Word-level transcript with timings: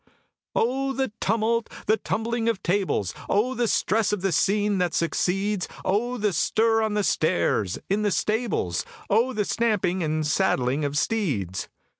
O 0.55 0.93
the 0.93 1.11
tumult! 1.21 1.69
The 1.85 1.97
tumbling 1.97 2.49
of 2.49 2.63
tables! 2.63 3.13
O 3.29 3.53
the 3.53 3.67
stress 3.67 4.11
of 4.11 4.21
the 4.23 4.31
scene 4.31 4.79
that 4.79 4.95
succeeds! 4.95 5.67
O 5.85 6.17
the 6.17 6.33
stir 6.33 6.81
on 6.81 6.95
the 6.95 7.03
stairs, 7.03 7.77
in 7.87 8.01
the 8.01 8.09
stables! 8.09 8.83
O 9.11 9.31
the 9.31 9.45
stamping 9.45 10.01
and 10.01 10.25
saddling 10.25 10.83
of 10.85 10.97
steeds! 10.97 11.69